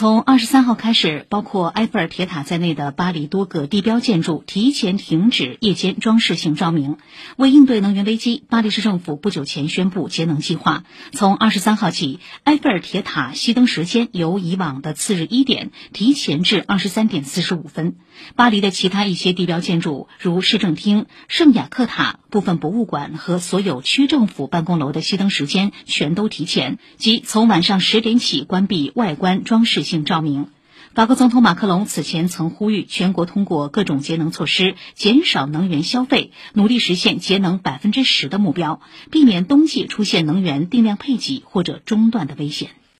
[0.00, 6.96] 从二十三号开始，包括埃菲尔铁塔在内的巴黎多个地标建筑提前停止夜间装饰性照明。
[7.36, 10.84] 为应对能源危机，巴黎市政府不久前宣布节能计划。
[11.12, 17.96] 从二十三号起，埃菲尔铁塔熄灯时间由以往的次日一点提前至二十三点四十五分。
[18.34, 29.89] 巴黎的其他一些地标建筑，如市政厅、圣雅克塔、部分博物馆和所有区政府办公楼的熄灯时间全都提前，即从晚上十点起关闭外观装饰。
[29.90, 30.48] 性照明。
[30.94, 42.70] 法国总统马克龙此前曾呼吁全国通过各种节能措施减少能源消费，努力实现节能百分之十的目标，避免冬季出现能源定量配给或者中断的危险。